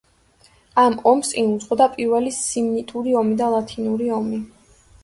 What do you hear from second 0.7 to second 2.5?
ამ ომს წინ უძღვოდა პირველი